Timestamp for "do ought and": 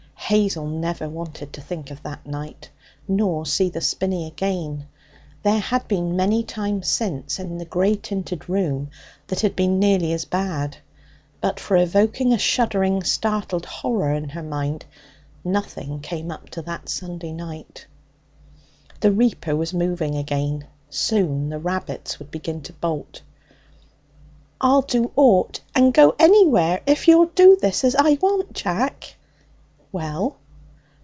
24.83-25.93